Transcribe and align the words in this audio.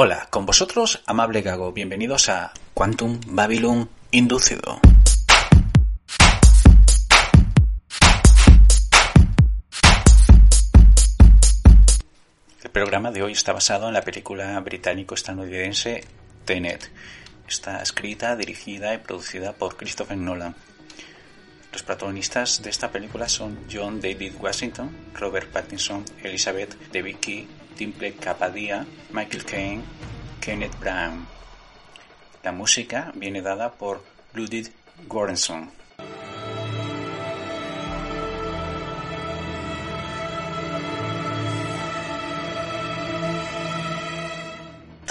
Hola, 0.00 0.28
con 0.30 0.46
vosotros, 0.46 1.02
amable 1.06 1.42
Gago. 1.42 1.72
Bienvenidos 1.72 2.28
a 2.28 2.52
Quantum 2.72 3.18
Babylon 3.26 3.90
Inducido. 4.12 4.80
El 12.62 12.70
programa 12.70 13.10
de 13.10 13.24
hoy 13.24 13.32
está 13.32 13.52
basado 13.52 13.88
en 13.88 13.94
la 13.94 14.02
película 14.02 14.60
británico-estadounidense 14.60 16.04
Tenet. 16.44 16.92
Está 17.48 17.82
escrita, 17.82 18.36
dirigida 18.36 18.94
y 18.94 18.98
producida 18.98 19.52
por 19.54 19.76
Christopher 19.76 20.16
Nolan. 20.16 20.54
Los 21.72 21.82
protagonistas 21.82 22.62
de 22.62 22.70
esta 22.70 22.92
película 22.92 23.28
son 23.28 23.58
John 23.68 24.00
David 24.00 24.34
Washington, 24.38 24.96
Robert 25.14 25.50
Pattinson, 25.50 26.04
Elizabeth 26.22 26.78
Debicki, 26.92 27.48
Dimple 27.78 28.14
Kapadia, 28.14 28.84
Michael 29.12 29.44
Caine, 29.44 29.82
Kenneth 30.40 30.76
Brown. 30.80 31.28
La 32.42 32.50
música 32.50 33.12
viene 33.14 33.40
dada 33.40 33.70
por 33.70 34.02
Ludwig 34.34 34.72
Göransson. 35.08 35.77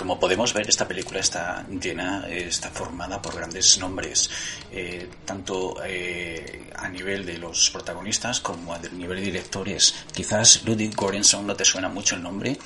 Como 0.07 0.21
podemos 0.21 0.53
ver, 0.53 0.69
esta 0.69 0.87
película 0.87 1.19
está 1.19 1.65
llena, 1.67 2.25
está 2.29 2.69
formada 2.69 3.21
por 3.21 3.35
grandes 3.35 3.77
nombres, 3.77 4.29
eh, 4.71 5.09
tanto 5.25 5.83
eh, 5.85 6.71
a 6.77 6.87
nivel 6.87 7.25
de 7.25 7.37
los 7.37 7.69
protagonistas 7.71 8.39
como 8.39 8.73
a 8.73 8.79
nivel 8.79 9.17
de 9.17 9.25
directores. 9.25 10.05
Quizás 10.13 10.63
Ludwig 10.63 10.95
Göransson 10.95 11.45
no 11.45 11.57
te 11.57 11.65
suena 11.65 11.89
mucho 11.89 12.15
el 12.15 12.23
nombre, 12.23 12.57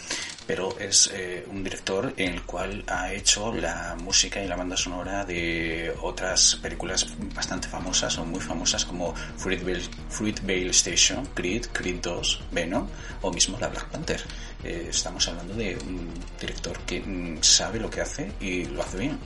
pero 0.52 0.78
es 0.80 1.10
eh, 1.14 1.46
un 1.50 1.64
director 1.64 2.14
en 2.18 2.34
el 2.34 2.42
cual 2.42 2.84
ha 2.88 3.14
hecho 3.14 3.54
la 3.54 3.96
música 3.96 4.44
y 4.44 4.50
la 4.50 4.58
banda 4.58 4.76
sonora 4.76 5.24
de 5.24 5.96
otras 6.02 6.58
películas 6.62 7.08
bastante 7.34 7.70
famosas 7.70 8.18
o 8.18 8.26
muy 8.26 8.42
famosas 8.42 8.84
como 8.84 9.16
Fruitvale, 9.38 10.70
Station, 10.72 11.26
Creed, 11.34 11.68
Creed 11.72 12.02
2, 12.02 12.44
Venom 12.52 12.86
o 13.22 13.32
mismo 13.32 13.58
la 13.62 13.70
Black 13.70 13.88
Panther. 13.92 14.22
Eh, 14.62 14.88
estamos 14.90 15.26
hablando 15.30 15.54
de 15.54 15.78
un 15.88 16.10
director 16.38 16.78
que 16.80 17.00
mm, 17.00 17.42
sabe 17.42 17.80
lo 17.80 17.90
que 17.90 18.02
hace 18.02 18.34
y 18.42 18.66
lo 18.66 18.82
hace 18.82 18.98
bien. 18.98 19.20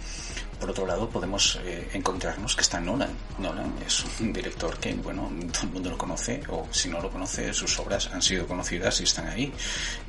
Por 0.59 0.69
otro 0.69 0.85
lado, 0.85 1.09
podemos 1.09 1.59
eh, 1.63 1.89
encontrarnos 1.93 2.55
que 2.55 2.61
está 2.61 2.79
Nolan. 2.79 3.09
Nolan 3.39 3.73
es 3.85 4.03
un 4.19 4.33
director 4.33 4.77
que, 4.77 4.93
bueno, 4.93 5.29
todo 5.51 5.63
el 5.63 5.69
mundo 5.69 5.89
lo 5.91 5.97
conoce, 5.97 6.41
o 6.49 6.67
si 6.71 6.89
no 6.89 7.01
lo 7.01 7.09
conoce, 7.09 7.53
sus 7.53 7.77
obras 7.79 8.09
han 8.13 8.21
sido 8.21 8.47
conocidas 8.47 8.99
y 9.01 9.03
están 9.03 9.27
ahí. 9.27 9.51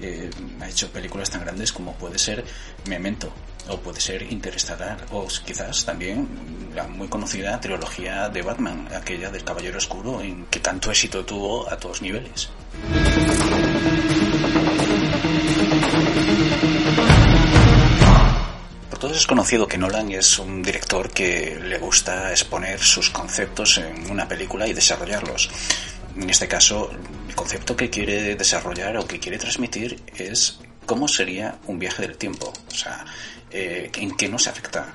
Eh, 0.01 0.31
ha 0.61 0.69
hecho 0.69 0.91
películas 0.91 1.31
tan 1.31 1.43
grandes 1.43 1.73
como 1.73 1.95
puede 1.95 2.19
ser 2.19 2.45
Memento, 2.89 3.33
o 3.69 3.79
puede 3.79 4.01
ser 4.01 4.23
Interestelar, 4.23 5.07
o 5.11 5.27
quizás 5.27 5.85
también 5.85 6.29
la 6.75 6.87
muy 6.87 7.09
conocida 7.09 7.61
trilogía 7.61 8.29
de 8.29 8.43
Batman, 8.43 8.89
aquella 8.95 9.31
del 9.31 9.45
Caballero 9.45 9.79
Oscuro, 9.79 10.21
en 10.21 10.47
que 10.47 10.61
tanto 10.61 10.91
éxito 10.91 11.25
tuvo 11.25 11.69
a 11.69 11.77
todos 11.77 12.03
niveles. 12.03 12.51
Es 19.15 19.27
conocido 19.27 19.69
que 19.69 19.79
Nolan 19.79 20.11
es 20.13 20.39
un 20.39 20.63
director 20.63 21.11
que 21.11 21.59
le 21.63 21.79
gusta 21.79 22.31
exponer 22.31 22.81
sus 22.81 23.11
conceptos 23.11 23.79
en 23.79 24.11
una 24.11 24.27
película 24.27 24.67
y 24.67 24.73
desarrollarlos. 24.73 25.49
En 26.17 26.29
este 26.29 26.49
caso, 26.49 26.91
el 27.29 27.35
concepto 27.35 27.77
que 27.77 27.89
quiere 27.89 28.35
desarrollar 28.35 28.97
o 28.97 29.07
que 29.07 29.21
quiere 29.21 29.39
transmitir 29.39 30.03
es 30.17 30.59
cómo 30.87 31.09
sería 31.09 31.59
un 31.67 31.79
viaje 31.79 32.03
del 32.03 32.17
tiempo. 32.17 32.53
Eh, 33.51 33.91
en 33.95 34.17
qué 34.17 34.29
nos 34.29 34.47
afecta. 34.47 34.95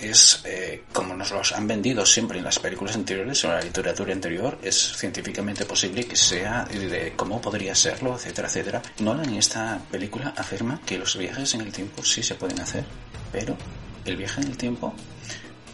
es 0.00 0.42
eh, 0.44 0.84
como 0.92 1.14
nos 1.14 1.30
los 1.30 1.52
han 1.52 1.66
vendido 1.66 2.04
siempre 2.04 2.38
en 2.38 2.44
las 2.44 2.58
películas 2.58 2.96
anteriores 2.96 3.44
o 3.44 3.48
en 3.48 3.54
la 3.54 3.60
literatura 3.62 4.12
anterior, 4.12 4.58
es 4.62 4.96
científicamente 4.96 5.64
posible 5.64 6.04
que 6.04 6.16
sea 6.16 6.64
de 6.64 7.12
cómo 7.16 7.40
podría 7.40 7.74
serlo, 7.74 8.16
etcétera, 8.16 8.48
etcétera. 8.48 8.82
Nolan 8.98 9.28
en 9.28 9.36
esta 9.36 9.80
película 9.90 10.34
afirma 10.36 10.80
que 10.84 10.98
los 10.98 11.16
viajes 11.16 11.54
en 11.54 11.62
el 11.62 11.72
tiempo 11.72 12.02
sí 12.04 12.22
se 12.22 12.34
pueden 12.34 12.60
hacer, 12.60 12.84
pero 13.32 13.56
el 14.04 14.16
viaje 14.16 14.40
en 14.40 14.48
el 14.48 14.56
tiempo 14.56 14.94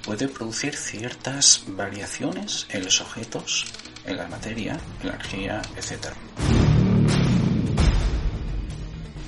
puede 0.04 0.28
producir 0.28 0.76
ciertas 0.76 1.64
variaciones 1.66 2.66
en 2.70 2.84
los 2.84 3.00
objetos, 3.00 3.64
en 4.04 4.16
la 4.16 4.26
materia, 4.28 4.78
en 5.02 5.08
la 5.08 5.14
energía, 5.14 5.62
etcétera. 5.76 6.14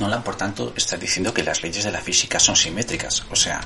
Nolan, 0.02 0.24
por 0.24 0.34
tanto, 0.34 0.74
está 0.76 0.96
diciendo 0.96 1.32
que 1.32 1.44
las 1.44 1.62
leyes 1.62 1.84
de 1.84 1.92
la 1.92 2.00
física 2.00 2.40
son 2.40 2.56
simétricas, 2.56 3.24
o 3.30 3.36
sea, 3.36 3.60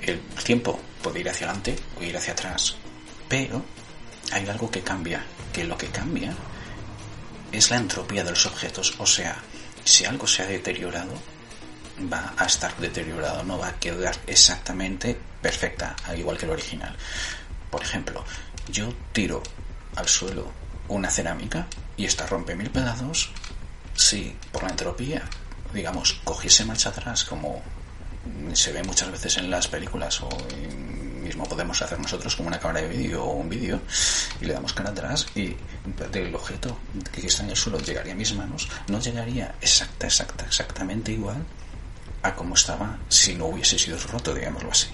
el 0.00 0.18
tiempo 0.42 0.80
puede 1.02 1.20
ir 1.20 1.28
hacia 1.28 1.48
adelante 1.48 1.76
o 1.98 2.02
ir 2.02 2.16
hacia 2.16 2.32
atrás, 2.32 2.76
pero 3.28 3.62
hay 4.32 4.48
algo 4.48 4.70
que 4.70 4.80
cambia, 4.80 5.22
que 5.52 5.64
lo 5.64 5.76
que 5.76 5.88
cambia 5.88 6.34
es 7.52 7.70
la 7.70 7.76
entropía 7.76 8.24
de 8.24 8.30
los 8.30 8.46
objetos, 8.46 8.94
o 8.98 9.04
sea, 9.04 9.36
si 9.84 10.06
algo 10.06 10.26
se 10.26 10.42
ha 10.42 10.46
deteriorado, 10.46 11.12
va 12.10 12.32
a 12.38 12.46
estar 12.46 12.74
deteriorado, 12.78 13.44
no 13.44 13.58
va 13.58 13.68
a 13.68 13.78
quedar 13.78 14.16
exactamente 14.26 15.14
perfecta, 15.42 15.94
al 16.06 16.18
igual 16.18 16.38
que 16.38 16.46
el 16.46 16.52
original. 16.52 16.96
Por 17.70 17.82
ejemplo, 17.82 18.24
yo 18.72 18.94
tiro 19.12 19.42
al 19.94 20.08
suelo 20.08 20.50
una 20.88 21.10
cerámica 21.10 21.66
y 21.98 22.06
esta 22.06 22.26
rompe 22.26 22.56
mil 22.56 22.70
pedazos 22.70 23.30
si 23.94 24.34
por 24.50 24.62
la 24.62 24.70
entropía 24.70 25.22
digamos, 25.72 26.20
cogiese 26.24 26.64
marcha 26.64 26.90
atrás 26.90 27.24
como 27.24 27.62
se 28.52 28.72
ve 28.72 28.82
muchas 28.82 29.10
veces 29.10 29.38
en 29.38 29.50
las 29.50 29.68
películas 29.68 30.20
o 30.20 30.28
mismo 31.30 31.44
podemos 31.44 31.80
hacer 31.80 31.98
nosotros 31.98 32.34
como 32.34 32.48
una 32.48 32.58
cámara 32.58 32.80
de 32.80 32.88
vídeo 32.88 33.22
o 33.24 33.34
un 33.34 33.48
vídeo 33.48 33.80
y 34.40 34.46
le 34.46 34.52
damos 34.52 34.72
cara 34.72 34.90
atrás 34.90 35.26
y 35.34 35.54
del 36.10 36.34
objeto 36.34 36.76
que 37.12 37.26
está 37.26 37.44
en 37.44 37.50
el 37.50 37.56
suelo 37.56 37.78
llegaría 37.78 38.12
a 38.12 38.16
mis 38.16 38.34
manos, 38.34 38.68
no 38.88 38.98
llegaría 39.00 39.54
exacta, 39.60 40.06
exacta, 40.06 40.44
exactamente 40.44 41.12
igual 41.12 41.44
a 42.22 42.34
como 42.34 42.54
estaba 42.54 42.98
si 43.08 43.34
no 43.34 43.46
hubiese 43.46 43.78
sido 43.78 43.96
roto, 43.98 44.34
digámoslo 44.34 44.70
así. 44.70 44.88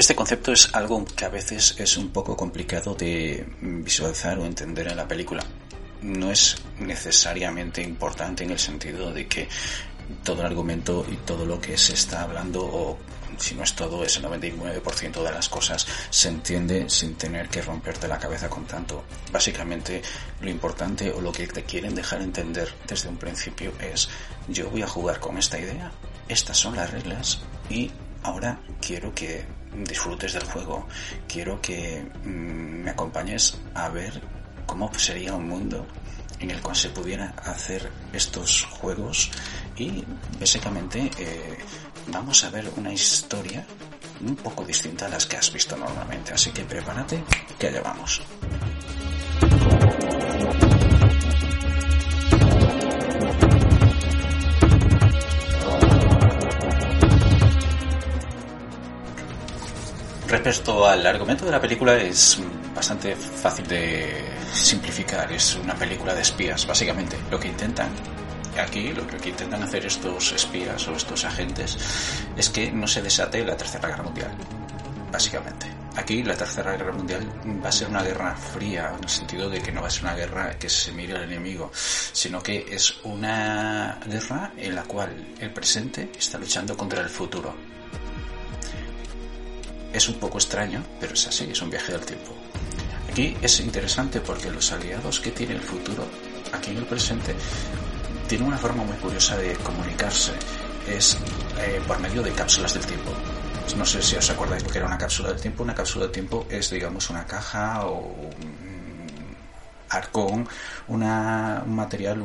Este 0.00 0.14
concepto 0.14 0.50
es 0.50 0.74
algo 0.74 1.04
que 1.04 1.26
a 1.26 1.28
veces 1.28 1.74
es 1.76 1.98
un 1.98 2.08
poco 2.08 2.34
complicado 2.34 2.94
de 2.94 3.46
visualizar 3.60 4.38
o 4.38 4.46
entender 4.46 4.88
en 4.88 4.96
la 4.96 5.06
película. 5.06 5.44
No 6.00 6.30
es 6.30 6.56
necesariamente 6.78 7.82
importante 7.82 8.42
en 8.44 8.50
el 8.50 8.58
sentido 8.58 9.12
de 9.12 9.28
que 9.28 9.46
todo 10.24 10.40
el 10.40 10.46
argumento 10.46 11.04
y 11.06 11.16
todo 11.16 11.44
lo 11.44 11.60
que 11.60 11.76
se 11.76 11.92
está 11.92 12.22
hablando, 12.22 12.64
o 12.64 12.98
si 13.36 13.54
no 13.54 13.62
es 13.62 13.74
todo, 13.74 14.02
es 14.02 14.16
el 14.16 14.24
99% 14.24 15.22
de 15.22 15.32
las 15.32 15.50
cosas, 15.50 15.86
se 16.08 16.28
entiende 16.28 16.88
sin 16.88 17.16
tener 17.16 17.50
que 17.50 17.60
romperte 17.60 18.08
la 18.08 18.18
cabeza 18.18 18.48
con 18.48 18.64
tanto. 18.64 19.04
Básicamente, 19.30 20.00
lo 20.40 20.48
importante 20.48 21.12
o 21.12 21.20
lo 21.20 21.30
que 21.30 21.46
te 21.46 21.64
quieren 21.64 21.94
dejar 21.94 22.22
entender 22.22 22.72
desde 22.88 23.10
un 23.10 23.18
principio 23.18 23.74
es, 23.78 24.08
yo 24.48 24.70
voy 24.70 24.80
a 24.80 24.88
jugar 24.88 25.20
con 25.20 25.36
esta 25.36 25.58
idea, 25.58 25.92
estas 26.26 26.56
son 26.56 26.76
las 26.76 26.90
reglas 26.90 27.42
y 27.68 27.90
ahora 28.22 28.60
quiero 28.80 29.14
que 29.14 29.59
disfrutes 29.74 30.32
del 30.32 30.44
juego, 30.44 30.86
quiero 31.28 31.60
que 31.60 32.04
mm, 32.24 32.82
me 32.84 32.90
acompañes 32.90 33.58
a 33.74 33.88
ver 33.88 34.20
cómo 34.66 34.92
sería 34.94 35.34
un 35.34 35.48
mundo 35.48 35.86
en 36.38 36.50
el 36.50 36.60
cual 36.62 36.76
se 36.76 36.90
pudiera 36.90 37.34
hacer 37.44 37.90
estos 38.12 38.64
juegos 38.64 39.30
y 39.76 40.04
básicamente 40.38 41.10
eh, 41.18 41.58
vamos 42.08 42.42
a 42.44 42.50
ver 42.50 42.70
una 42.76 42.92
historia 42.92 43.66
un 44.20 44.36
poco 44.36 44.64
distinta 44.64 45.06
a 45.06 45.08
las 45.08 45.26
que 45.26 45.36
has 45.36 45.52
visto 45.52 45.76
normalmente, 45.76 46.32
así 46.32 46.50
que 46.50 46.64
prepárate 46.64 47.22
que 47.58 47.68
allá 47.68 47.82
vamos. 47.82 48.22
Respecto 60.30 60.86
al 60.86 61.04
argumento 61.04 61.44
de 61.44 61.50
la 61.50 61.60
película 61.60 61.96
es 61.96 62.38
bastante 62.72 63.16
fácil 63.16 63.66
de 63.66 64.30
simplificar. 64.52 65.32
Es 65.32 65.56
una 65.56 65.74
película 65.74 66.14
de 66.14 66.22
espías, 66.22 66.64
básicamente. 66.68 67.18
Lo 67.32 67.40
que 67.40 67.48
intentan 67.48 67.90
aquí, 68.56 68.92
lo 68.92 69.04
que 69.08 69.30
intentan 69.30 69.60
hacer 69.64 69.86
estos 69.86 70.30
espías 70.30 70.86
o 70.86 70.92
estos 70.92 71.24
agentes 71.24 71.76
es 72.36 72.48
que 72.48 72.70
no 72.70 72.86
se 72.86 73.02
desate 73.02 73.44
la 73.44 73.56
Tercera 73.56 73.88
Guerra 73.88 74.04
Mundial, 74.04 74.30
básicamente. 75.10 75.66
Aquí 75.96 76.22
la 76.22 76.36
Tercera 76.36 76.76
Guerra 76.76 76.92
Mundial 76.92 77.26
va 77.64 77.68
a 77.68 77.72
ser 77.72 77.88
una 77.88 78.04
guerra 78.04 78.36
fría, 78.36 78.92
en 78.96 79.02
el 79.02 79.10
sentido 79.10 79.50
de 79.50 79.60
que 79.60 79.72
no 79.72 79.82
va 79.82 79.88
a 79.88 79.90
ser 79.90 80.04
una 80.04 80.14
guerra 80.14 80.56
que 80.56 80.68
se 80.68 80.92
mire 80.92 81.16
al 81.16 81.24
enemigo, 81.24 81.72
sino 81.74 82.40
que 82.40 82.66
es 82.70 82.94
una 83.02 83.98
guerra 84.06 84.52
en 84.56 84.76
la 84.76 84.84
cual 84.84 85.34
el 85.40 85.52
presente 85.52 86.12
está 86.16 86.38
luchando 86.38 86.76
contra 86.76 87.00
el 87.00 87.08
futuro. 87.08 87.69
Es 89.92 90.08
un 90.08 90.16
poco 90.16 90.38
extraño, 90.38 90.82
pero 91.00 91.14
es 91.14 91.26
así, 91.26 91.48
es 91.50 91.62
un 91.62 91.70
viaje 91.70 91.92
del 91.92 92.02
tiempo. 92.02 92.32
Aquí 93.10 93.36
es 93.42 93.60
interesante 93.60 94.20
porque 94.20 94.50
los 94.50 94.70
aliados 94.72 95.20
que 95.20 95.30
tiene 95.32 95.54
el 95.54 95.62
futuro, 95.62 96.06
aquí 96.52 96.70
en 96.70 96.78
el 96.78 96.84
presente, 96.84 97.34
tienen 98.28 98.46
una 98.46 98.58
forma 98.58 98.84
muy 98.84 98.96
curiosa 98.96 99.36
de 99.36 99.54
comunicarse. 99.54 100.32
Es 100.88 101.18
eh, 101.58 101.80
por 101.86 101.98
medio 101.98 102.22
de 102.22 102.32
cápsulas 102.32 102.74
del 102.74 102.86
tiempo 102.86 103.12
no 103.76 103.84
sé 103.84 104.02
si 104.02 104.16
os 104.16 104.30
acordáis 104.30 104.62
lo 104.64 104.70
que 104.70 104.78
era 104.78 104.86
una 104.86 104.98
cápsula 104.98 105.30
del 105.30 105.40
tiempo. 105.40 105.62
Una 105.62 105.74
cápsula 105.74 106.04
del 106.04 106.12
tiempo 106.12 106.46
es, 106.50 106.70
digamos, 106.70 107.08
una 107.10 107.26
caja 107.26 107.86
o 107.86 107.98
un 107.98 109.36
arcón, 109.88 110.48
una, 110.88 111.62
un 111.66 111.74
material 111.74 112.22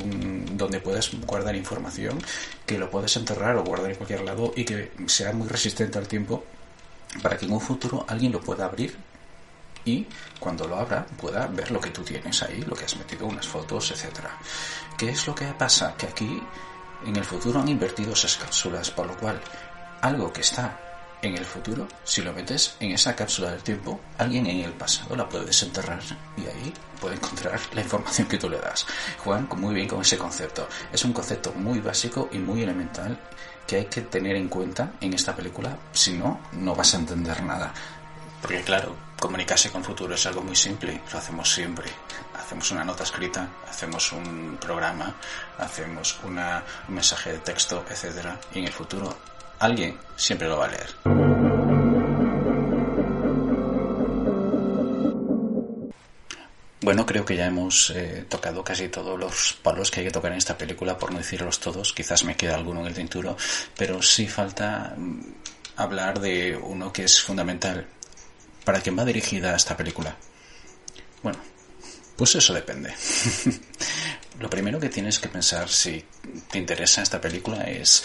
donde 0.56 0.80
puedes 0.80 1.12
guardar 1.26 1.56
información, 1.56 2.20
que 2.66 2.78
lo 2.78 2.90
puedes 2.90 3.16
enterrar 3.18 3.56
o 3.58 3.64
guardar 3.64 3.92
en 3.92 3.98
cualquier 3.98 4.22
lado 4.22 4.54
y 4.56 4.66
que 4.66 4.92
sea 5.08 5.34
muy 5.34 5.48
resistente 5.48 5.98
al 5.98 6.08
tiempo 6.08 6.44
para 7.22 7.38
que 7.38 7.46
en 7.46 7.54
un 7.54 7.62
futuro 7.62 8.06
alguien 8.08 8.32
lo 8.32 8.42
pueda 8.42 8.66
abrir 8.66 8.98
y 9.86 10.06
cuando 10.40 10.68
lo 10.68 10.78
abra 10.78 11.06
pueda 11.06 11.48
ver 11.48 11.72
lo 11.72 11.80
que 11.80 11.92
tú 11.92 12.02
tienes 12.02 12.42
ahí, 12.44 12.62
lo 12.64 12.76
que 12.76 12.86
has 12.86 12.98
metido, 12.98 13.28
unas 13.28 13.48
fotos, 13.48 13.92
etcétera. 13.92 14.32
¿Qué 14.98 15.10
es 15.10 15.28
lo 15.28 15.36
que 15.36 15.46
pasa? 15.54 15.96
Que 15.96 16.08
aquí 16.08 16.42
en 17.06 17.16
el 17.16 17.24
futuro 17.24 17.60
han 17.60 17.68
invertido 17.68 18.14
esas 18.14 18.36
cápsulas, 18.38 18.90
por 18.90 19.06
lo 19.06 19.16
cual 19.18 19.40
algo 20.02 20.34
que 20.34 20.42
está 20.42 20.85
en 21.25 21.38
el 21.38 21.45
futuro, 21.45 21.88
si 22.04 22.22
lo 22.22 22.33
metes 22.33 22.75
en 22.80 22.92
esa 22.92 23.16
cápsula 23.16 23.51
del 23.51 23.63
tiempo, 23.63 24.00
alguien 24.18 24.45
en 24.48 24.62
el 24.62 24.74
pasado 24.74 25.16
la 25.16 25.27
puede 25.27 25.45
desenterrar 25.45 26.01
y 26.38 26.42
ahí 26.42 26.74
puede 27.00 27.16
encontrar 27.16 27.60
la 27.74 27.81
información 27.81 28.27
que 28.27 28.38
tú 28.38 28.50
le 28.50 28.60
das. 28.60 28.86
Juegan 29.24 29.48
muy 29.57 29.74
bien 29.74 29.88
con 29.88 30.01
ese 30.01 30.18
concepto. 30.18 30.68
Es 30.92 31.04
un 31.04 31.13
concepto 31.13 31.51
muy 31.54 31.80
básico 31.80 32.30
y 32.31 32.38
muy 32.38 32.63
elemental 32.63 33.19
que 33.68 33.77
hay 33.77 33.86
que 33.86 34.01
tener 34.01 34.36
en 34.36 34.48
cuenta 34.48 34.94
en 35.01 35.13
esta 35.13 35.36
película, 35.36 35.77
si 35.92 36.13
no, 36.13 36.39
no 36.54 36.75
vas 36.75 36.94
a 36.94 36.98
entender 36.98 37.42
nada. 37.44 37.74
Porque 38.42 38.62
claro, 38.62 38.95
comunicarse 39.19 39.72
con 39.72 39.83
futuro 39.83 40.13
es 40.13 40.25
algo 40.27 40.42
muy 40.42 40.56
simple, 40.56 41.01
lo 41.12 41.18
hacemos 41.18 41.51
siempre. 41.51 41.89
Hacemos 42.38 42.69
una 42.72 42.83
nota 42.83 43.04
escrita, 43.04 43.48
hacemos 43.68 44.12
un 44.12 44.57
programa, 44.62 45.16
hacemos 45.57 46.19
una, 46.24 46.63
un 46.88 46.95
mensaje 46.95 47.31
de 47.31 47.39
texto, 47.39 47.83
etcétera, 47.89 48.39
y 48.54 48.60
en 48.60 48.66
el 48.66 48.74
futuro 48.74 49.18
alguien 49.66 49.98
siempre 50.16 50.48
lo 50.48 50.58
va 50.58 50.66
a 50.66 50.70
leer. 50.70 50.96
Bueno, 56.82 57.06
creo 57.08 57.26
que 57.26 57.36
ya 57.36 57.48
hemos 57.48 57.90
eh, 57.90 58.26
tocado 58.30 58.64
casi 58.64 58.90
todos 58.90 59.20
los 59.20 59.58
palos 59.64 59.90
que 59.90 60.02
hay 60.02 60.06
que 60.06 60.12
tocar 60.12 60.32
en 60.32 60.38
esta 60.38 60.56
película, 60.56 61.00
por 61.00 61.12
no 61.12 61.18
decirlos 61.18 61.60
todos. 61.60 61.94
Quizás 61.94 62.24
me 62.24 62.36
queda 62.36 62.54
alguno 62.54 62.82
en 62.82 62.88
el 62.88 62.94
tinturo, 62.94 63.36
pero 63.76 64.04
sí 64.04 64.28
falta 64.28 64.94
mm, 64.96 65.22
hablar 65.78 66.20
de 66.20 66.56
uno 66.56 66.94
que 66.94 67.06
es 67.06 67.20
fundamental. 67.20 67.88
¿Para 68.64 68.82
quién 68.82 68.98
va 68.98 69.04
dirigida 69.04 69.56
esta 69.56 69.76
película? 69.76 70.16
Bueno, 71.24 71.40
pues 72.16 72.36
eso 72.36 72.54
depende. 72.54 72.94
Lo 74.40 74.50
primero 74.50 74.80
que 74.80 74.90
tienes 74.90 75.18
que 75.18 75.30
pensar 75.30 75.68
si 75.70 76.06
te 76.52 76.60
interesa 76.60 77.02
esta 77.02 77.20
película 77.20 77.64
es 77.64 78.04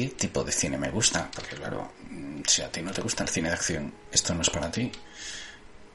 qué 0.00 0.14
tipo 0.14 0.42
de 0.44 0.52
cine 0.52 0.78
me 0.78 0.90
gusta, 0.90 1.30
porque 1.34 1.56
claro, 1.56 1.92
si 2.46 2.62
a 2.62 2.70
ti 2.70 2.80
no 2.80 2.90
te 2.92 3.02
gusta 3.02 3.24
el 3.24 3.28
cine 3.28 3.48
de 3.48 3.54
acción, 3.54 3.92
esto 4.10 4.34
no 4.34 4.42
es 4.42 4.50
para 4.50 4.70
ti. 4.70 4.90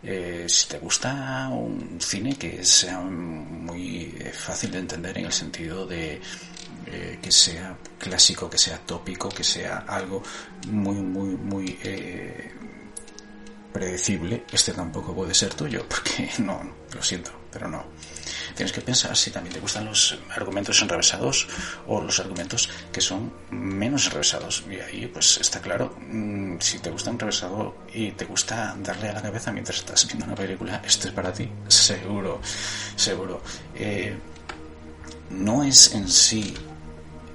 Eh, 0.04 0.46
si 0.48 0.68
te 0.68 0.78
gusta 0.78 1.50
un 1.50 1.98
cine 2.00 2.36
que 2.36 2.64
sea 2.64 3.00
muy 3.00 4.16
eh, 4.20 4.32
fácil 4.32 4.70
de 4.72 4.80
entender 4.80 5.18
en 5.18 5.26
el 5.26 5.34
sentido 5.34 5.88
de 5.88 6.22
eh, 6.86 7.20
que 7.20 7.32
sea 7.32 7.76
clásico, 7.98 8.48
que 8.48 8.60
sea 8.60 8.78
tópico, 8.78 9.30
que 9.30 9.44
sea 9.44 9.86
algo 9.88 10.22
muy, 10.68 10.98
muy, 10.98 11.30
muy 11.30 11.80
predecible, 13.76 14.46
este 14.54 14.72
tampoco 14.72 15.14
puede 15.14 15.34
ser 15.34 15.54
tuyo, 15.54 15.86
porque 15.90 16.30
no, 16.38 16.62
lo 16.94 17.04
siento, 17.04 17.32
pero 17.52 17.68
no. 17.68 17.84
Tienes 18.56 18.72
que 18.72 18.80
pensar 18.80 19.18
si 19.18 19.32
también 19.32 19.54
te 19.54 19.60
gustan 19.60 19.84
los 19.84 20.18
argumentos 20.34 20.82
enrevesados 20.82 21.46
o 21.86 22.02
los 22.02 22.18
argumentos 22.22 22.70
que 22.90 23.02
son 23.02 23.34
menos 23.52 24.06
enrevesados. 24.06 24.64
Y 24.72 24.80
ahí, 24.80 25.08
pues 25.08 25.40
está 25.42 25.60
claro, 25.60 25.94
mm, 26.00 26.56
si 26.60 26.80
te 26.80 26.90
gusta 26.90 27.10
enrevesado 27.10 27.76
y 27.94 28.12
te 28.12 28.24
gusta 28.24 28.78
darle 28.80 29.10
a 29.10 29.14
la 29.14 29.22
cabeza 29.22 29.52
mientras 29.52 29.80
estás 29.80 30.08
viendo 30.08 30.26
una 30.26 30.36
película, 30.36 30.82
este 30.86 31.10
es 31.10 31.14
para 31.14 31.34
ti, 31.34 31.52
seguro, 31.68 32.40
seguro. 32.96 33.42
Eh, 33.76 34.16
no 35.32 35.66
es 35.66 35.94
en 35.94 36.08
sí 36.08 36.54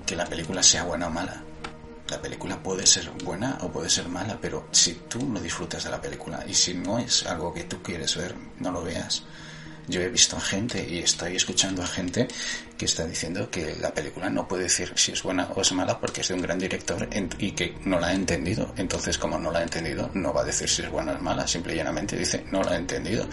que 0.07 0.17
la 0.17 0.25
película 0.25 0.63
sea 0.63 0.85
buena 0.85 1.09
o 1.09 1.11
mala. 1.11 1.50
La 2.11 2.21
película 2.21 2.61
puede 2.61 2.87
ser 2.87 3.09
buena 3.25 3.59
o 3.61 3.71
puede 3.71 3.89
ser 3.89 4.09
mala, 4.09 4.37
pero 4.41 4.67
si 4.73 4.95
tú 5.09 5.25
no 5.25 5.39
disfrutas 5.39 5.85
de 5.85 5.91
la 5.91 6.01
película 6.01 6.45
y 6.45 6.53
si 6.53 6.75
no 6.75 6.99
es 6.99 7.25
algo 7.25 7.55
que 7.55 7.65
tú 7.65 7.81
quieres 7.81 8.17
ver, 8.17 8.35
no 8.59 8.73
lo 8.73 8.83
veas. 8.83 9.23
Yo 9.87 10.01
he 10.01 10.09
visto 10.09 10.37
a 10.37 10.41
gente 10.41 10.85
y 10.89 10.99
estoy 10.99 11.37
escuchando 11.37 11.83
a 11.83 11.87
gente 11.87 12.27
que 12.77 12.85
está 12.85 13.07
diciendo 13.07 13.49
que 13.49 13.77
la 13.77 13.95
película 13.95 14.29
no 14.29 14.49
puede 14.49 14.65
decir 14.65 14.93
si 14.97 15.13
es 15.13 15.23
buena 15.23 15.49
o 15.55 15.61
es 15.61 15.73
mala 15.73 16.01
porque 16.01 16.21
es 16.23 16.29
de 16.29 16.35
un 16.35 16.43
gran 16.43 16.59
director 16.59 17.09
y 17.39 17.53
que 17.53 17.77
no 17.85 18.01
la 18.01 18.09
ha 18.09 18.13
entendido. 18.13 18.75
Entonces, 18.77 19.17
como 19.17 19.39
no 19.39 19.53
la 19.53 19.61
ha 19.61 19.63
entendido, 19.63 20.11
no 20.15 20.33
va 20.33 20.43
a 20.43 20.45
decir 20.45 20.69
si 20.69 20.83
es 20.83 20.91
buena 20.91 21.13
o 21.13 21.15
es 21.15 21.23
mala. 21.23 21.47
Simple 21.47 21.75
y 21.75 21.77
llanamente 21.77 22.17
dice, 22.17 22.45
no 22.51 22.63
la 22.65 22.73
ha 22.73 22.77
entendido. 22.77 23.29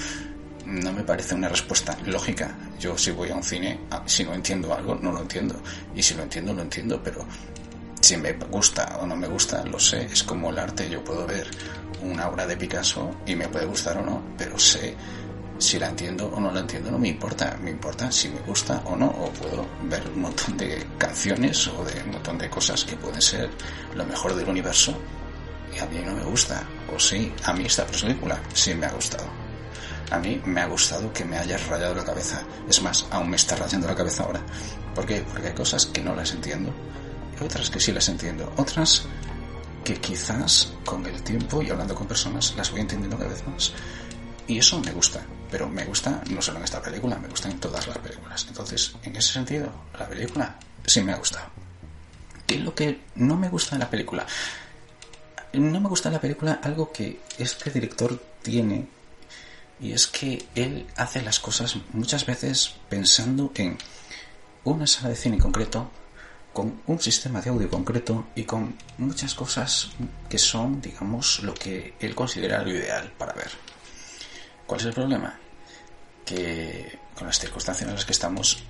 No 0.65 0.93
me 0.93 1.03
parece 1.03 1.33
una 1.33 1.49
respuesta 1.49 1.97
lógica. 2.05 2.55
Yo 2.79 2.95
si 2.95 3.09
voy 3.09 3.31
a 3.31 3.35
un 3.35 3.43
cine, 3.43 3.79
si 4.05 4.23
no 4.23 4.35
entiendo 4.35 4.71
algo, 4.73 4.95
no 4.95 5.11
lo 5.11 5.21
entiendo. 5.21 5.59
Y 5.95 6.03
si 6.03 6.13
lo 6.13 6.23
entiendo, 6.23 6.53
lo 6.53 6.61
entiendo, 6.61 7.01
pero 7.03 7.25
si 8.01 8.17
me 8.17 8.33
gusta 8.33 8.97
o 9.01 9.07
no 9.07 9.15
me 9.15 9.27
gusta, 9.27 9.63
lo 9.65 9.79
sé. 9.79 10.05
Es 10.05 10.23
como 10.23 10.49
el 10.49 10.59
arte. 10.59 10.89
Yo 10.89 11.03
puedo 11.03 11.25
ver 11.25 11.47
una 12.01 12.27
obra 12.27 12.45
de 12.45 12.57
Picasso 12.57 13.17
y 13.25 13.35
me 13.35 13.47
puede 13.47 13.65
gustar 13.65 13.97
o 13.97 14.05
no, 14.05 14.21
pero 14.37 14.57
sé 14.59 14.95
si 15.59 15.79
la 15.79 15.87
entiendo 15.87 16.27
o 16.27 16.39
no 16.39 16.51
la 16.51 16.59
entiendo 16.59 16.91
no 16.91 16.99
me 16.99 17.07
importa, 17.07 17.57
me 17.61 17.71
importa 17.71 18.11
si 18.11 18.29
me 18.29 18.39
gusta 18.41 18.81
o 18.85 18.95
no, 18.95 19.07
o 19.07 19.31
puedo 19.31 19.65
ver 19.83 20.03
un 20.13 20.21
montón 20.21 20.55
de 20.55 20.85
canciones 20.97 21.67
o 21.67 21.83
de 21.83 22.03
un 22.03 22.11
montón 22.11 22.37
de 22.37 22.49
cosas 22.49 22.83
que 22.85 22.95
pueden 22.95 23.21
ser 23.21 23.49
lo 23.95 24.05
mejor 24.05 24.35
del 24.35 24.47
universo 24.47 24.95
y 25.75 25.79
a 25.79 25.85
mí 25.87 25.99
no 26.05 26.13
me 26.13 26.23
gusta, 26.23 26.63
o 26.95 26.99
sí, 26.99 27.33
a 27.43 27.53
mí 27.53 27.65
esta 27.65 27.85
película 27.85 28.39
sí 28.53 28.73
me 28.73 28.85
ha 28.85 28.91
gustado. 28.91 29.25
A 30.09 30.19
mí 30.19 30.41
me 30.45 30.61
ha 30.61 30.67
gustado 30.67 31.11
que 31.11 31.25
me 31.25 31.37
haya 31.37 31.57
rayado 31.57 31.93
la 31.93 32.05
cabeza. 32.05 32.41
Es 32.69 32.81
más, 32.81 33.05
aún 33.11 33.29
me 33.29 33.35
está 33.35 33.57
rayando 33.57 33.87
la 33.87 33.95
cabeza 33.95 34.23
ahora. 34.23 34.41
¿Por 34.95 35.05
qué? 35.05 35.21
Porque 35.29 35.49
hay 35.49 35.53
cosas 35.53 35.85
que 35.87 36.01
no 36.01 36.15
las 36.15 36.31
entiendo. 36.31 36.73
Otras 37.41 37.69
que 37.69 37.79
sí 37.79 37.91
las 37.91 38.09
entiendo. 38.09 38.51
Otras 38.57 39.03
que 39.83 39.95
quizás 39.95 40.73
con 40.83 41.05
el 41.05 41.21
tiempo 41.23 41.61
y 41.61 41.69
hablando 41.69 41.95
con 41.95 42.07
personas 42.07 42.55
las 42.57 42.71
voy 42.71 42.81
entendiendo 42.81 43.17
cada 43.17 43.29
vez 43.29 43.47
más. 43.47 43.73
Y 44.47 44.59
eso 44.59 44.79
me 44.79 44.91
gusta, 44.91 45.25
pero 45.51 45.67
me 45.69 45.85
gusta 45.85 46.21
no 46.29 46.41
solo 46.41 46.57
en 46.57 46.63
esta 46.63 46.81
película, 46.81 47.17
me 47.17 47.27
gusta 47.27 47.49
en 47.49 47.59
todas 47.59 47.87
las 47.87 47.97
películas. 47.97 48.45
Entonces, 48.47 48.95
en 49.03 49.15
ese 49.15 49.33
sentido, 49.33 49.69
la 49.97 50.07
película 50.07 50.57
sí 50.85 51.01
me 51.01 51.13
ha 51.13 51.17
gustado. 51.17 51.47
¿Qué 52.45 52.55
es 52.55 52.61
lo 52.61 52.73
que 52.73 53.01
no 53.15 53.35
me 53.35 53.49
gusta 53.49 53.75
en 53.75 53.79
la 53.79 53.89
película? 53.89 54.25
No 55.53 55.79
me 55.81 55.89
gusta 55.89 56.09
en 56.09 56.13
la 56.13 56.21
película 56.21 56.59
algo 56.63 56.91
que 56.91 57.19
este 57.37 57.69
director 57.71 58.21
tiene 58.41 58.87
y 59.79 59.91
es 59.91 60.07
que 60.07 60.45
él 60.55 60.87
hace 60.95 61.21
las 61.21 61.39
cosas 61.39 61.77
muchas 61.93 62.25
veces 62.25 62.75
pensando 62.89 63.51
en 63.55 63.77
una 64.63 64.87
sala 64.87 65.09
de 65.09 65.15
cine 65.15 65.37
concreto, 65.37 65.89
con 66.57 66.81
un 66.87 66.99
sistema 66.99 67.39
de 67.39 67.51
audio 67.51 67.69
concreto 67.69 68.29
y 68.33 68.43
con 68.43 68.75
muchas 68.97 69.35
cosas 69.35 69.91
que 70.27 70.39
son, 70.39 70.81
digamos, 70.81 71.43
lo 71.43 71.53
que 71.53 71.93
él 71.99 72.15
considera 72.15 72.63
lo 72.63 72.71
ideal 72.71 73.13
para 73.15 73.31
ver. 73.33 73.51
¿Cuál 74.65 74.79
es 74.79 74.87
el 74.87 74.93
problema? 74.93 75.39
Que 76.25 76.97
con 77.13 77.27
las 77.27 77.37
circunstancias 77.37 77.87
en 77.87 77.93
las 77.93 78.05
que 78.05 78.13
estamos 78.13 78.63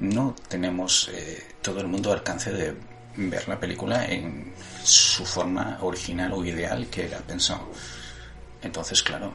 no 0.00 0.34
tenemos 0.48 1.08
eh, 1.12 1.46
todo 1.62 1.78
el 1.78 1.86
mundo 1.86 2.12
alcance 2.12 2.50
de 2.50 2.74
ver 3.14 3.48
la 3.48 3.60
película 3.60 4.04
en 4.06 4.52
su 4.82 5.24
forma 5.24 5.78
original 5.82 6.32
o 6.32 6.44
ideal 6.44 6.88
que 6.88 7.06
era 7.06 7.18
pensado. 7.18 7.70
Entonces, 8.62 9.00
claro, 9.04 9.32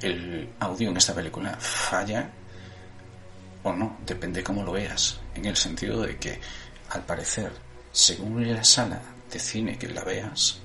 el 0.00 0.48
audio 0.58 0.88
en 0.88 0.96
esta 0.96 1.14
película 1.14 1.54
falla 1.60 2.30
o 3.62 3.72
no, 3.72 3.98
depende 4.04 4.42
cómo 4.42 4.64
lo 4.64 4.72
veas, 4.72 5.20
en 5.34 5.44
el 5.44 5.56
sentido 5.56 6.02
de 6.02 6.16
que, 6.16 6.40
al 6.92 7.04
parecer, 7.06 7.52
según 7.90 8.46
la 8.52 8.64
sala 8.64 9.00
de 9.30 9.38
cine 9.38 9.78
que 9.78 9.88
la 9.88 10.04
veas, 10.04 10.58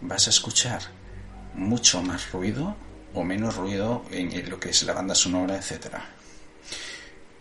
vas 0.00 0.26
a 0.26 0.30
escuchar 0.30 0.80
mucho 1.54 2.02
más 2.02 2.32
ruido 2.32 2.76
o 3.12 3.24
menos 3.24 3.56
ruido 3.56 4.04
en 4.10 4.48
lo 4.48 4.58
que 4.58 4.70
es 4.70 4.82
la 4.84 4.94
banda 4.94 5.14
sonora, 5.14 5.56
etcétera. 5.56 6.02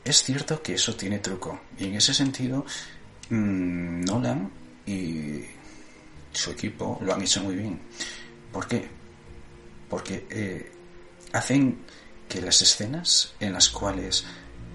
Es 0.03 0.23
cierto 0.23 0.61
que 0.61 0.73
eso 0.73 0.95
tiene 0.95 1.19
truco 1.19 1.61
y 1.77 1.85
en 1.85 1.95
ese 1.95 2.13
sentido 2.13 2.65
mm, 3.29 4.01
Nolan 4.01 4.51
y 4.85 5.43
su 6.31 6.51
equipo 6.51 6.97
lo 7.01 7.13
han 7.13 7.21
hecho 7.21 7.43
muy 7.43 7.55
bien. 7.55 7.79
¿Por 8.51 8.67
qué? 8.67 8.87
Porque 9.89 10.25
eh, 10.29 10.71
hacen 11.31 11.85
que 12.27 12.41
las 12.41 12.61
escenas 12.61 13.35
en 13.39 13.53
las 13.53 13.69
cuales 13.69 14.25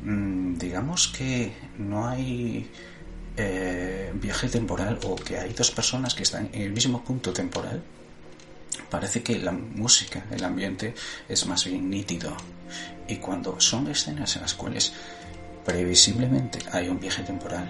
mm, 0.03 0.55
digamos 0.55 1.09
que 1.09 1.53
no 1.79 2.09
hay 2.09 2.71
eh, 3.37 4.13
viaje 4.15 4.49
temporal 4.49 4.99
o 5.05 5.17
que 5.17 5.39
hay 5.39 5.53
dos 5.53 5.71
personas 5.71 6.15
que 6.15 6.23
están 6.23 6.51
en 6.53 6.63
el 6.63 6.73
mismo 6.73 7.03
punto 7.03 7.33
temporal, 7.33 7.83
parece 8.91 9.23
que 9.23 9.39
la 9.39 9.53
música, 9.53 10.25
el 10.31 10.45
ambiente 10.45 10.95
es 11.29 11.47
más 11.47 11.65
bien 11.65 11.91
nítido. 11.91 12.37
Y 13.09 13.17
cuando 13.17 13.61
son 13.61 13.89
escenas 13.89 14.37
en 14.37 14.43
las 14.43 14.55
cuales 14.55 14.93
previsiblemente 15.65 16.59
hay 16.73 16.89
un 16.89 17.01
viaje 17.01 17.23
temporal, 17.23 17.69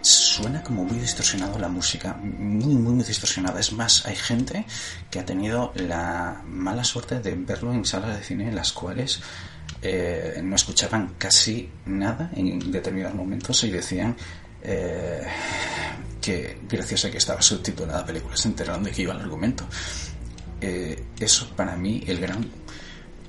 suena 0.00 0.62
como 0.62 0.84
muy 0.84 0.98
distorsionado 0.98 1.58
la 1.58 1.68
música, 1.68 2.14
muy, 2.14 2.74
muy, 2.74 2.92
muy 2.92 3.04
distorsionada. 3.04 3.60
Es 3.60 3.72
más, 3.72 4.06
hay 4.06 4.16
gente 4.16 4.64
que 5.10 5.18
ha 5.18 5.24
tenido 5.24 5.72
la 5.74 6.42
mala 6.46 6.84
suerte 6.84 7.20
de 7.20 7.34
verlo 7.34 7.72
en 7.72 7.84
salas 7.84 8.16
de 8.16 8.22
cine 8.22 8.48
en 8.48 8.54
las 8.54 8.72
cuales 8.72 9.20
eh, 9.82 10.40
no 10.42 10.56
escuchaban 10.56 11.14
casi 11.18 11.70
nada 11.86 12.30
en 12.34 12.72
determinados 12.72 13.14
momentos 13.16 13.62
y 13.64 13.70
decían 13.70 14.16
eh, 14.62 15.26
que 16.20 16.58
gracias 16.68 17.04
a 17.04 17.10
que 17.10 17.18
estaba 17.18 17.40
subtitulada 17.40 18.00
la 18.00 18.06
película 18.06 18.36
se 18.36 18.48
enteraron 18.48 18.82
de 18.82 18.90
que 18.90 19.02
iba 19.02 19.14
el 19.14 19.20
argumento. 19.20 19.66
Eh, 20.60 21.04
eso 21.20 21.50
para 21.56 21.76
mí 21.76 22.02
el 22.06 22.20
gran 22.20 22.44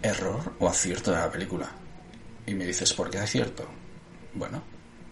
error 0.02 0.54
o 0.60 0.68
acierto 0.68 1.12
de 1.12 1.18
la 1.18 1.32
película. 1.32 1.70
Y 2.46 2.54
me 2.54 2.66
dices, 2.66 2.94
¿por 2.94 3.10
qué 3.10 3.20
acierto? 3.20 3.68
Bueno, 4.34 4.64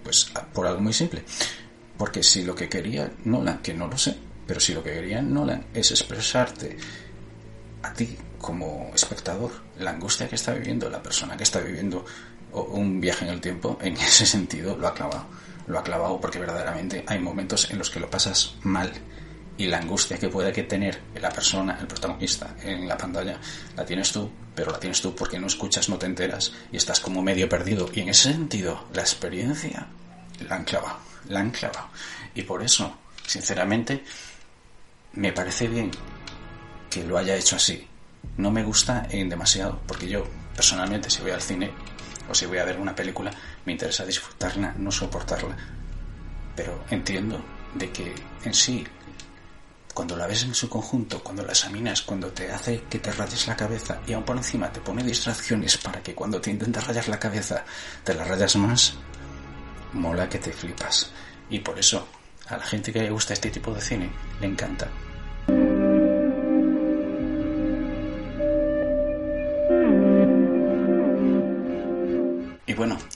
pues 0.03 0.31
ah, 0.35 0.45
por 0.53 0.65
algo 0.65 0.81
muy 0.81 0.93
simple. 0.93 1.23
Porque 1.97 2.23
si 2.23 2.43
lo 2.43 2.55
que 2.55 2.69
quería 2.69 3.11
Nolan, 3.25 3.59
que 3.59 3.73
no 3.73 3.87
lo 3.87 3.97
sé, 3.97 4.15
pero 4.45 4.59
si 4.59 4.73
lo 4.73 4.83
que 4.83 4.93
quería 4.93 5.21
Nolan 5.21 5.65
es 5.73 5.91
expresarte 5.91 6.77
a 7.83 7.93
ti 7.93 8.17
como 8.37 8.91
espectador 8.93 9.51
la 9.79 9.91
angustia 9.91 10.27
que 10.27 10.35
está 10.35 10.53
viviendo 10.53 10.89
la 10.89 11.01
persona 11.01 11.37
que 11.37 11.43
está 11.43 11.59
viviendo 11.59 12.05
un 12.53 12.99
viaje 12.99 13.25
en 13.25 13.31
el 13.31 13.41
tiempo, 13.41 13.77
en 13.81 13.93
ese 13.97 14.25
sentido 14.25 14.77
lo 14.77 14.87
ha 14.87 14.93
clavado. 14.93 15.25
Lo 15.67 15.79
ha 15.79 15.83
clavado 15.83 16.19
porque 16.21 16.39
verdaderamente 16.39 17.03
hay 17.07 17.19
momentos 17.19 17.69
en 17.71 17.77
los 17.77 17.89
que 17.89 17.99
lo 17.99 18.09
pasas 18.09 18.55
mal 18.63 18.91
y 19.57 19.65
la 19.65 19.79
angustia 19.79 20.17
que 20.17 20.29
puede 20.29 20.53
que 20.53 20.63
tener 20.63 21.01
la 21.19 21.29
persona, 21.29 21.77
el 21.79 21.87
protagonista 21.87 22.55
en 22.61 22.87
la 22.87 22.97
pantalla, 22.97 23.39
la 23.75 23.85
tienes 23.85 24.11
tú, 24.11 24.29
pero 24.53 24.71
la 24.71 24.79
tienes 24.79 25.01
tú 25.01 25.15
porque 25.15 25.39
no 25.39 25.47
escuchas, 25.47 25.89
no 25.89 25.97
te 25.97 26.05
enteras 26.05 26.53
y 26.71 26.77
estás 26.77 26.99
como 26.99 27.21
medio 27.21 27.49
perdido. 27.49 27.89
Y 27.93 28.01
en 28.01 28.09
ese 28.09 28.31
sentido, 28.31 28.85
la 28.93 29.01
experiencia 29.01 29.87
la 30.47 30.55
han 30.55 30.63
clavado, 30.63 30.99
la 31.27 31.39
han 31.39 31.49
clavado. 31.49 31.87
Y 32.35 32.43
por 32.43 32.63
eso, 32.63 32.95
sinceramente, 33.25 34.03
me 35.13 35.33
parece 35.33 35.67
bien 35.67 35.91
que 36.89 37.03
lo 37.03 37.17
haya 37.17 37.35
hecho 37.35 37.55
así. 37.55 37.87
No 38.37 38.51
me 38.51 38.63
gusta 38.63 39.07
en 39.09 39.29
demasiado, 39.29 39.81
porque 39.87 40.07
yo, 40.07 40.23
personalmente, 40.55 41.09
si 41.09 41.21
voy 41.21 41.31
al 41.31 41.41
cine 41.41 41.71
o 42.29 42.35
si 42.35 42.45
voy 42.45 42.57
a 42.57 42.65
ver 42.65 42.77
una 42.79 42.95
película, 42.95 43.31
me 43.65 43.73
interesa 43.73 44.05
disfrutarla, 44.05 44.73
no 44.77 44.91
soportarla. 44.91 45.55
Pero 46.55 46.83
entiendo 46.89 47.43
de 47.75 47.91
que 47.91 48.13
en 48.43 48.53
sí 48.53 48.85
cuando 49.97 50.15
la 50.15 50.27
ves 50.27 50.43
en 50.43 50.53
su 50.53 50.69
conjunto, 50.69 51.23
cuando 51.23 51.41
la 51.41 51.53
examinas, 51.53 52.03
cuando 52.03 52.31
te 52.31 52.51
hace 52.51 52.83
que 52.87 52.99
te 52.99 53.11
rayes 53.11 53.47
la 53.47 53.55
cabeza 53.55 53.99
y 54.05 54.13
aún 54.13 54.23
por 54.23 54.37
encima 54.37 54.71
te 54.71 54.79
pone 54.79 55.01
distracciones 55.01 55.75
para 55.77 56.03
que 56.03 56.13
cuando 56.13 56.39
te 56.39 56.51
intentas 56.51 56.85
rayar 56.85 57.09
la 57.09 57.17
cabeza 57.17 57.65
te 58.03 58.13
la 58.13 58.23
rayas 58.23 58.55
más, 58.57 58.93
mola 59.93 60.29
que 60.29 60.37
te 60.37 60.53
flipas. 60.53 61.09
Y 61.49 61.61
por 61.61 61.79
eso, 61.79 62.07
a 62.47 62.57
la 62.57 62.63
gente 62.63 62.93
que 62.93 63.01
le 63.01 63.09
gusta 63.09 63.33
este 63.33 63.49
tipo 63.49 63.73
de 63.73 63.81
cine, 63.81 64.11
le 64.39 64.45
encanta. 64.45 64.87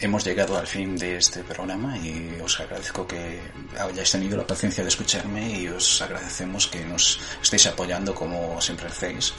Hemos 0.01 0.25
llegado 0.25 0.57
al 0.57 0.65
fin 0.65 0.97
de 0.97 1.17
este 1.17 1.43
programa 1.43 1.97
y 1.97 2.39
os 2.41 2.59
agradezco 2.59 3.07
que 3.07 3.39
hayáis 3.79 4.11
tenido 4.11 4.35
la 4.35 4.47
paciencia 4.47 4.83
de 4.83 4.89
escucharme 4.89 5.59
y 5.59 5.67
os 5.67 6.01
agradecemos 6.01 6.67
que 6.67 6.83
nos 6.83 7.19
estéis 7.41 7.67
apoyando 7.67 8.13
como 8.15 8.59
siempre 8.59 8.87
hacéis. 8.87 9.33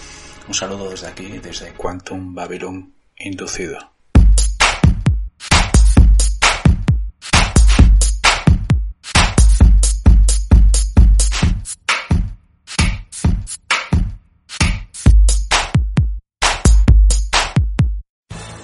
Un 0.46 0.54
saludo 0.54 0.90
desde 0.90 1.08
aquí, 1.08 1.38
desde 1.38 1.72
Quantum 1.74 2.34
Babylon 2.34 2.94
Inducido. 3.16 3.91